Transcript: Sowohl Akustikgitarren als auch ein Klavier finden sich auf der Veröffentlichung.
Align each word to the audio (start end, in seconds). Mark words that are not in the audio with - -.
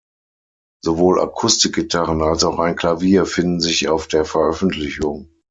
Sowohl 0.83 1.19
Akustikgitarren 1.21 2.23
als 2.23 2.43
auch 2.43 2.57
ein 2.57 2.75
Klavier 2.75 3.27
finden 3.27 3.59
sich 3.59 3.87
auf 3.87 4.07
der 4.07 4.25
Veröffentlichung. 4.25 5.29